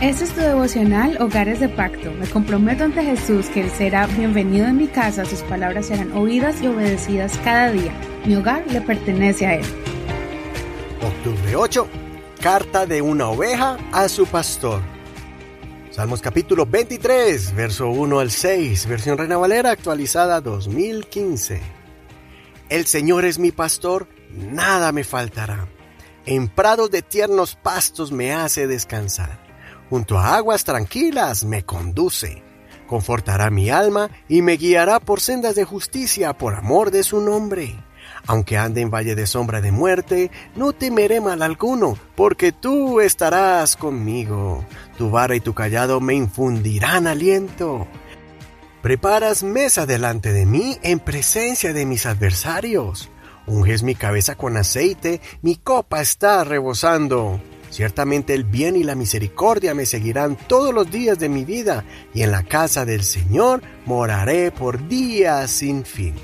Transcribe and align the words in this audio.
Este 0.00 0.24
es 0.24 0.34
tu 0.34 0.40
devocional 0.40 1.16
Hogares 1.22 1.60
de 1.60 1.68
Pacto. 1.70 2.12
Me 2.12 2.28
comprometo 2.28 2.84
ante 2.84 3.02
Jesús 3.02 3.46
que 3.46 3.62
Él 3.62 3.70
será 3.70 4.06
bienvenido 4.06 4.66
en 4.66 4.76
mi 4.76 4.86
casa, 4.86 5.24
sus 5.24 5.40
palabras 5.40 5.86
serán 5.86 6.12
oídas 6.12 6.60
y 6.60 6.66
obedecidas 6.66 7.38
cada 7.42 7.70
día. 7.70 7.92
Mi 8.26 8.36
hogar 8.36 8.64
le 8.70 8.82
pertenece 8.82 9.46
a 9.46 9.54
Él. 9.54 9.64
Octubre 11.00 11.56
8. 11.56 11.88
Carta 12.42 12.84
de 12.84 13.00
una 13.00 13.30
oveja 13.30 13.78
a 13.92 14.08
su 14.10 14.26
pastor. 14.26 14.82
Salmos 15.90 16.20
capítulo 16.20 16.66
23, 16.66 17.54
verso 17.54 17.88
1 17.88 18.18
al 18.18 18.30
6, 18.30 18.86
versión 18.86 19.16
Reina 19.16 19.38
Valera 19.38 19.70
actualizada 19.70 20.40
2015. 20.42 21.62
El 22.68 22.84
Señor 22.86 23.24
es 23.24 23.38
mi 23.38 23.52
pastor, 23.52 24.06
nada 24.34 24.92
me 24.92 25.04
faltará. 25.04 25.68
En 26.26 26.48
prados 26.48 26.90
de 26.90 27.02
tiernos 27.02 27.54
pastos 27.54 28.12
me 28.12 28.32
hace 28.32 28.66
descansar 28.66 29.44
junto 29.94 30.18
a 30.18 30.34
aguas 30.36 30.64
tranquilas 30.64 31.44
me 31.44 31.64
conduce. 31.64 32.42
Confortará 32.88 33.48
mi 33.50 33.70
alma 33.70 34.10
y 34.28 34.42
me 34.42 34.56
guiará 34.56 35.00
por 35.00 35.20
sendas 35.20 35.54
de 35.54 35.64
justicia 35.64 36.32
por 36.36 36.54
amor 36.54 36.90
de 36.90 37.02
su 37.02 37.20
nombre. 37.20 37.74
Aunque 38.26 38.58
ande 38.58 38.80
en 38.80 38.90
valle 38.90 39.14
de 39.14 39.26
sombra 39.26 39.60
de 39.60 39.70
muerte, 39.70 40.30
no 40.56 40.72
temeré 40.72 41.20
mal 41.20 41.42
alguno, 41.42 41.96
porque 42.16 42.50
tú 42.50 43.00
estarás 43.00 43.76
conmigo. 43.76 44.64
Tu 44.98 45.10
vara 45.10 45.36
y 45.36 45.40
tu 45.40 45.54
callado 45.54 46.00
me 46.00 46.14
infundirán 46.14 47.06
aliento. 47.06 47.86
Preparas 48.82 49.44
mesa 49.44 49.86
delante 49.86 50.32
de 50.32 50.44
mí 50.44 50.76
en 50.82 51.00
presencia 51.00 51.72
de 51.72 51.86
mis 51.86 52.04
adversarios. 52.04 53.10
Unges 53.46 53.82
mi 53.82 53.94
cabeza 53.94 54.36
con 54.36 54.56
aceite, 54.56 55.20
mi 55.42 55.56
copa 55.56 56.00
está 56.00 56.44
rebosando. 56.44 57.40
Ciertamente 57.70 58.34
el 58.34 58.44
bien 58.44 58.76
y 58.76 58.84
la 58.84 58.94
misericordia 58.94 59.74
me 59.74 59.84
seguirán 59.84 60.36
todos 60.36 60.72
los 60.72 60.90
días 60.90 61.18
de 61.18 61.28
mi 61.28 61.44
vida, 61.44 61.84
y 62.14 62.22
en 62.22 62.30
la 62.30 62.44
casa 62.44 62.84
del 62.84 63.02
Señor 63.02 63.62
moraré 63.84 64.50
por 64.50 64.88
días 64.88 65.50
sin 65.50 65.84
fin. 65.84 66.14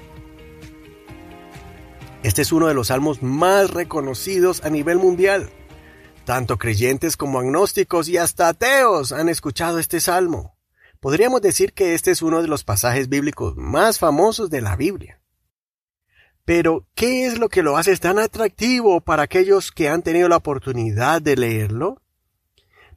Este 2.22 2.42
es 2.42 2.53
uno 2.53 2.69
de 2.69 2.75
los 2.75 2.89
salmos 2.89 3.23
más 3.23 3.70
reconocidos 3.70 4.62
a 4.64 4.70
nivel 4.70 4.98
mundial. 4.98 5.50
Tanto 6.25 6.58
creyentes 6.58 7.17
como 7.17 7.41
agnósticos 7.41 8.08
y 8.08 8.19
hasta 8.19 8.48
ateos 8.48 9.11
han 9.12 9.28
escuchado 9.28 9.78
este 9.78 10.00
salmo. 10.00 10.55
Podríamos 11.00 11.41
decir 11.41 11.73
que 11.73 11.95
este 11.95 12.11
es 12.11 12.23
uno 12.23 12.42
de 12.42 12.48
los 12.48 12.62
pasajes 12.62 13.08
bíblicos 13.08 13.56
más 13.56 13.98
famosos 13.98 14.50
de 14.50 14.61
la 14.61 14.77
Biblia. 14.77 15.20
Pero, 16.51 16.84
¿qué 16.97 17.27
es 17.27 17.39
lo 17.39 17.48
que 17.48 17.62
lo 17.62 17.77
hace 17.77 17.97
tan 17.98 18.19
atractivo 18.19 19.01
para 19.01 19.23
aquellos 19.23 19.70
que 19.70 19.89
han 19.89 20.03
tenido 20.03 20.29
la 20.29 20.39
oportunidad 20.39 21.23
de 21.23 21.37
leerlo? 21.37 22.03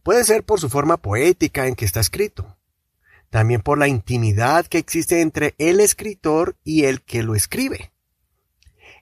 Puede 0.02 0.23
ser 0.23 0.44
por 0.44 0.60
su 0.60 0.72
forma 0.72 0.98
poética 0.98 1.68
en 1.68 1.76
que 1.76 1.86
está 1.86 2.00
escrito, 2.00 2.58
también 3.30 3.62
por 3.62 3.78
la 3.78 3.88
intimidad 3.88 4.66
que 4.66 4.80
existe 4.80 5.22
entre 5.22 5.54
el 5.60 5.82
escritor 5.82 6.58
y 6.64 6.86
el 6.86 7.04
que 7.04 7.22
lo 7.22 7.36
escribe. 7.36 7.94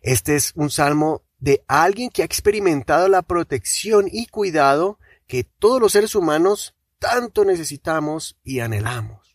Este 0.02 0.36
es 0.36 0.52
un 0.56 0.70
salmo 0.70 1.24
de 1.40 1.64
alguien 1.70 2.10
que 2.10 2.22
ha 2.22 2.26
experimentado 2.26 3.08
la 3.08 3.22
protección 3.22 4.10
y 4.12 4.26
cuidado 4.26 5.00
que 5.28 5.46
todos 5.46 5.80
los 5.80 5.94
seres 5.94 6.14
humanos 6.14 6.76
tanto 7.00 7.46
necesitamos 7.46 8.38
y 8.44 8.60
anhelamos. 8.60 9.31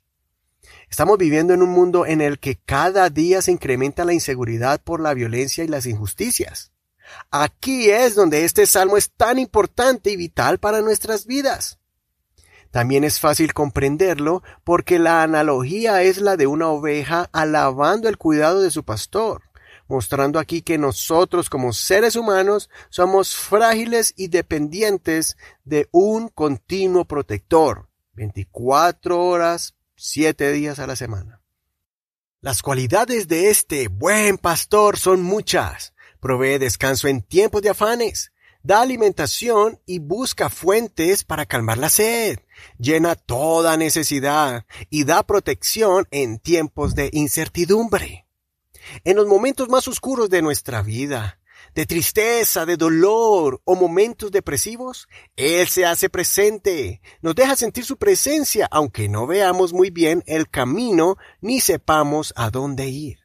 Estamos 0.91 1.19
viviendo 1.19 1.55
en 1.55 1.63
un 1.63 1.71
mundo 1.71 2.07
en 2.07 2.21
el 2.21 2.39
que 2.39 2.57
cada 2.57 3.11
día 3.11 3.43
se 3.43 3.53
incrementa 3.53 4.05
la 4.05 4.13
inseguridad 4.13 4.81
por 4.83 5.01
la 5.01 5.15
violencia 5.15 5.65
y 5.65 5.69
las 5.69 5.87
injusticias. 5.87 6.73
Aquí 7.31 7.91
es 7.91 8.15
donde 8.15 8.45
este 8.45 8.67
salmo 8.67 8.97
es 8.97 9.11
tan 9.11 9.39
importante 9.39 10.11
y 10.11 10.17
vital 10.17 10.59
para 10.59 10.81
nuestras 10.81 11.27
vidas. 11.27 11.79
También 12.71 13.05
es 13.05 13.21
fácil 13.21 13.55
comprenderlo 13.55 14.43
porque 14.65 14.99
la 14.99 15.23
analogía 15.23 16.03
es 16.03 16.19
la 16.19 16.37
de 16.37 16.47
una 16.47 16.69
oveja 16.69 17.29
alabando 17.33 18.09
el 18.09 18.19
cuidado 18.19 18.61
de 18.61 18.71
su 18.71 18.85
pastor, 18.85 19.43
mostrando 19.89 20.39
aquí 20.39 20.63
que 20.63 20.79
nosotros 20.79 21.49
como 21.49 21.73
seres 21.73 22.17
humanos 22.17 22.69
somos 22.91 23.35
frágiles 23.35 24.13
y 24.17 24.29
dependientes 24.29 25.37
de 25.65 25.89
un 25.93 26.29
continuo 26.29 27.05
protector, 27.05 27.89
24 28.15 29.25
horas 29.25 29.76
siete 29.97 30.53
días 30.53 30.79
a 30.79 30.87
la 30.87 30.97
semana. 30.97 31.43
Las 32.41 32.63
cualidades 32.63 33.29
de 33.29 33.51
este 33.51 33.89
buen 33.89 34.39
pastor 34.39 34.99
son 34.99 35.23
muchas. 35.23 35.95
Provee 36.21 36.59
descanso 36.59 37.09
en 37.09 37.23
tiempos 37.23 37.63
de 37.63 37.71
afanes, 37.71 38.33
da 38.63 38.83
alimentación 38.83 39.81
y 39.87 39.99
busca 39.99 40.51
fuentes 40.51 41.25
para 41.25 41.47
calmar 41.47 41.79
la 41.79 41.89
sed, 41.89 42.41
llena 42.79 43.15
toda 43.15 43.77
necesidad 43.77 44.67
y 44.91 45.05
da 45.05 45.23
protección 45.23 46.07
en 46.11 46.39
tiempos 46.39 46.95
de 46.95 47.11
incertidumbre. 47.13 48.27
En 49.05 49.17
los 49.17 49.27
momentos 49.27 49.69
más 49.69 49.89
oscuros 49.89 50.31
de 50.31 50.43
nuestra 50.43 50.83
vida, 50.83 51.41
de 51.77 51.85
tristeza, 51.85 52.65
de 52.65 52.79
dolor 52.79 53.61
o 53.65 53.75
momentos 53.75 54.33
depresivos, 54.33 55.09
Él 55.37 55.69
se 55.69 55.85
hace 55.85 56.09
presente, 56.09 57.03
nos 57.21 57.35
deja 57.35 57.55
sentir 57.55 57.85
su 57.85 57.99
presencia, 57.99 58.67
aunque 58.71 59.11
no 59.11 59.27
veamos 59.27 59.75
muy 59.75 59.91
bien 59.91 60.25
el 60.27 60.49
camino 60.49 61.19
ni 61.43 61.61
sepamos 61.61 62.33
a 62.35 62.49
dónde 62.49 62.89
ir. 62.89 63.19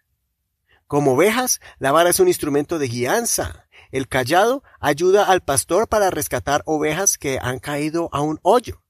Como 0.86 1.14
ovejas, 1.14 1.62
la 1.80 1.94
vara 1.94 2.10
es 2.10 2.20
un 2.20 2.28
instrumento 2.28 2.78
de 2.78 2.90
guianza. 2.90 3.70
El 3.90 4.10
callado 4.10 4.64
ayuda 4.82 5.24
al 5.24 5.40
pastor 5.40 5.88
para 5.88 6.10
rescatar 6.10 6.62
ovejas 6.66 7.18
que 7.18 7.40
han 7.42 7.60
caído 7.60 8.10
a 8.12 8.20
un 8.20 8.38
hoyo. 8.42 8.84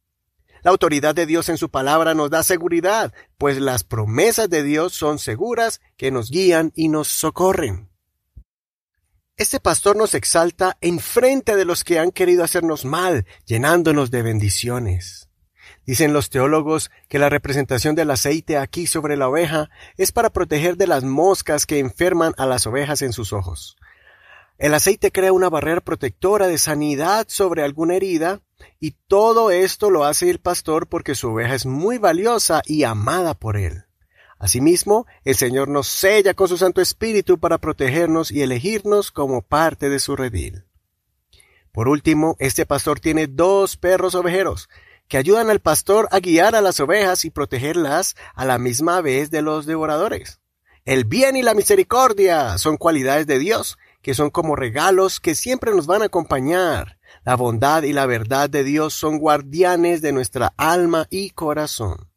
La 0.63 0.71
autoridad 0.71 1.13
de 1.13 1.27
Dios 1.27 1.49
en 1.49 1.59
su 1.59 1.69
palabra 1.69 2.15
nos 2.15 2.31
da 2.31 2.41
seguridad, 2.41 3.13
pues 3.37 3.61
las 3.61 3.83
promesas 3.83 4.49
de 4.49 4.63
Dios 4.63 4.93
son 4.93 5.19
seguras 5.19 5.81
que 5.97 6.09
nos 6.09 6.31
guían 6.31 6.71
y 6.73 6.87
nos 6.87 7.09
socorren. 7.09 7.90
Este 9.41 9.59
pastor 9.59 9.95
nos 9.95 10.13
exalta 10.13 10.77
en 10.81 10.99
frente 10.99 11.55
de 11.55 11.65
los 11.65 11.83
que 11.83 11.97
han 11.97 12.11
querido 12.11 12.43
hacernos 12.43 12.85
mal, 12.85 13.25
llenándonos 13.47 14.11
de 14.11 14.21
bendiciones. 14.21 15.29
Dicen 15.83 16.13
los 16.13 16.29
teólogos 16.29 16.91
que 17.09 17.17
la 17.17 17.27
representación 17.27 17.95
del 17.95 18.11
aceite 18.11 18.59
aquí 18.59 18.85
sobre 18.85 19.17
la 19.17 19.27
oveja 19.27 19.71
es 19.97 20.11
para 20.11 20.29
proteger 20.29 20.77
de 20.77 20.85
las 20.85 21.03
moscas 21.03 21.65
que 21.65 21.79
enferman 21.79 22.35
a 22.37 22.45
las 22.45 22.67
ovejas 22.67 23.01
en 23.01 23.13
sus 23.13 23.33
ojos. 23.33 23.77
El 24.59 24.75
aceite 24.75 25.11
crea 25.11 25.33
una 25.33 25.49
barrera 25.49 25.81
protectora 25.81 26.45
de 26.45 26.59
sanidad 26.59 27.25
sobre 27.27 27.63
alguna 27.63 27.95
herida, 27.95 28.41
y 28.79 28.91
todo 29.07 29.49
esto 29.49 29.89
lo 29.89 30.05
hace 30.05 30.29
el 30.29 30.37
pastor 30.37 30.85
porque 30.85 31.15
su 31.15 31.29
oveja 31.29 31.55
es 31.55 31.65
muy 31.65 31.97
valiosa 31.97 32.61
y 32.63 32.83
amada 32.83 33.33
por 33.33 33.57
él. 33.57 33.85
Asimismo, 34.41 35.05
el 35.23 35.35
Señor 35.35 35.67
nos 35.67 35.85
sella 35.85 36.33
con 36.33 36.47
su 36.47 36.57
Santo 36.57 36.81
Espíritu 36.81 37.37
para 37.37 37.59
protegernos 37.59 38.31
y 38.31 38.41
elegirnos 38.41 39.11
como 39.11 39.43
parte 39.43 39.87
de 39.87 39.99
su 39.99 40.15
redil. 40.15 40.65
Por 41.71 41.87
último, 41.87 42.35
este 42.39 42.65
pastor 42.65 42.99
tiene 42.99 43.27
dos 43.27 43.77
perros 43.77 44.15
ovejeros, 44.15 44.67
que 45.07 45.17
ayudan 45.17 45.51
al 45.51 45.59
pastor 45.59 46.07
a 46.09 46.19
guiar 46.19 46.55
a 46.55 46.61
las 46.61 46.79
ovejas 46.79 47.23
y 47.23 47.29
protegerlas 47.29 48.15
a 48.33 48.45
la 48.45 48.57
misma 48.57 48.99
vez 49.01 49.29
de 49.29 49.43
los 49.43 49.67
devoradores. 49.67 50.39
El 50.85 51.05
bien 51.05 51.35
y 51.35 51.43
la 51.43 51.53
misericordia 51.53 52.57
son 52.57 52.77
cualidades 52.77 53.27
de 53.27 53.37
Dios, 53.37 53.77
que 54.01 54.15
son 54.15 54.31
como 54.31 54.55
regalos 54.55 55.19
que 55.19 55.35
siempre 55.35 55.69
nos 55.71 55.85
van 55.85 56.01
a 56.01 56.05
acompañar. 56.05 56.97
La 57.23 57.35
bondad 57.35 57.83
y 57.83 57.93
la 57.93 58.07
verdad 58.07 58.49
de 58.49 58.63
Dios 58.63 58.95
son 58.95 59.19
guardianes 59.19 60.01
de 60.01 60.13
nuestra 60.13 60.51
alma 60.57 61.05
y 61.11 61.29
corazón. 61.29 62.10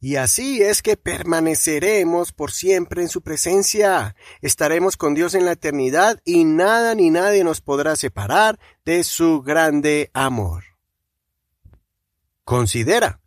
Y 0.00 0.16
así 0.16 0.62
es 0.62 0.82
que 0.82 0.96
permaneceremos 0.96 2.32
por 2.32 2.52
siempre 2.52 3.02
en 3.02 3.08
su 3.08 3.22
presencia. 3.22 4.14
Estaremos 4.42 4.96
con 4.96 5.14
Dios 5.14 5.34
en 5.34 5.44
la 5.44 5.52
eternidad 5.52 6.20
y 6.24 6.44
nada 6.44 6.94
ni 6.94 7.10
nadie 7.10 7.44
nos 7.44 7.60
podrá 7.60 7.96
separar 7.96 8.58
de 8.84 9.04
su 9.04 9.42
grande 9.42 10.10
amor. 10.12 10.64
Considera. 12.44 13.20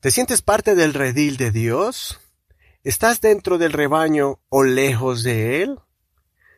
¿Te 0.00 0.12
sientes 0.12 0.42
parte 0.42 0.76
del 0.76 0.94
redil 0.94 1.36
de 1.36 1.50
Dios? 1.50 2.20
¿Estás 2.84 3.20
dentro 3.20 3.58
del 3.58 3.72
rebaño 3.72 4.40
o 4.48 4.62
lejos 4.62 5.24
de 5.24 5.62
él? 5.62 5.78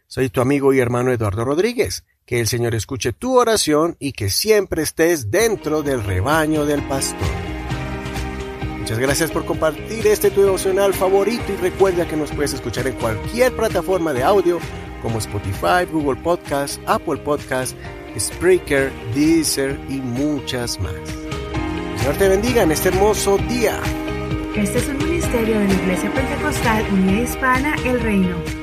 Soy 0.06 0.28
tu 0.28 0.42
amigo 0.42 0.74
y 0.74 0.80
hermano 0.80 1.10
Eduardo 1.10 1.44
Rodríguez. 1.44 2.04
Que 2.26 2.38
el 2.38 2.46
Señor 2.46 2.76
escuche 2.76 3.12
tu 3.12 3.38
oración 3.38 3.96
y 3.98 4.12
que 4.12 4.30
siempre 4.30 4.82
estés 4.82 5.30
dentro 5.32 5.82
del 5.82 6.04
rebaño 6.04 6.66
del 6.66 6.86
pastor. 6.86 7.49
Muchas 8.90 9.02
gracias 9.02 9.30
por 9.30 9.44
compartir 9.44 10.04
este 10.08 10.32
tu 10.32 10.42
devocional 10.42 10.92
favorito 10.92 11.44
y 11.52 11.56
recuerda 11.62 12.08
que 12.08 12.16
nos 12.16 12.32
puedes 12.32 12.54
escuchar 12.54 12.88
en 12.88 12.94
cualquier 12.94 13.54
plataforma 13.54 14.12
de 14.12 14.24
audio 14.24 14.58
como 15.00 15.18
Spotify, 15.18 15.86
Google 15.88 16.20
Podcast, 16.20 16.82
Apple 16.86 17.18
Podcast, 17.18 17.76
Spreaker, 18.18 18.90
Deezer 19.14 19.78
y 19.88 19.98
muchas 19.98 20.80
más. 20.80 20.92
Señor 21.98 22.16
te 22.16 22.28
bendiga 22.30 22.64
en 22.64 22.72
este 22.72 22.88
hermoso 22.88 23.38
día. 23.48 23.80
Este 24.56 24.78
es 24.78 24.88
un 24.88 24.98
ministerio 24.98 25.60
de 25.60 25.68
la 25.68 25.74
Iglesia 25.74 26.12
Pentecostal 26.12 26.84
Unida 26.92 27.20
Hispana 27.20 27.76
El 27.84 28.00
Reino. 28.00 28.59